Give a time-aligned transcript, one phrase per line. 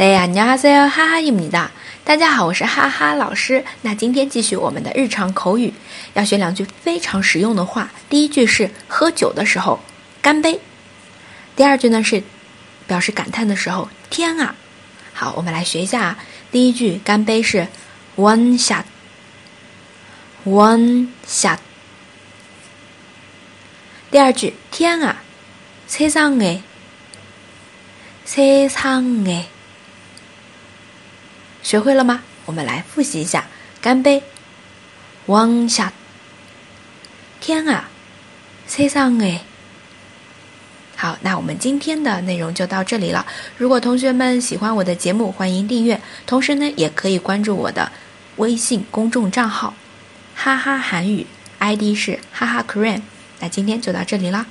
[0.00, 1.70] 네 안녕하세요 하하입니다.
[2.04, 3.64] 大家好，我是哈哈老师。
[3.82, 5.72] 那今天继续我们的日常口语，
[6.14, 7.90] 要学两句非常实用的话。
[8.08, 9.80] 第一句是喝酒的时候
[10.20, 10.60] 干杯，
[11.56, 12.22] 第二句呢是
[12.86, 14.54] 表示感叹的时候天啊！
[15.12, 16.18] 好，我们来学一下啊。
[16.52, 17.66] 第一句干杯是
[18.16, 18.62] one
[20.44, 21.58] shot，one shot。
[24.10, 25.16] 第二句天啊，
[25.88, 26.60] 세상 에，
[28.24, 29.46] 세상 에。
[31.62, 32.22] 学会了吗？
[32.44, 33.46] 我们来复习一下，
[33.80, 34.22] 干杯，
[35.26, 35.90] one shot。
[37.40, 37.88] 天啊，
[38.68, 39.40] 세상 에。
[40.96, 43.26] 好，那我们今天的内容就到这里了。
[43.58, 47.92] 如果同学们喜欢我的节目，欢迎订阅，同时呢，也可以关注我的
[48.36, 51.26] 微信公众账号“哈哈韩语
[51.58, 53.02] ”，ID 是哈哈 Korean。
[53.40, 54.46] 那今天就到这里啦。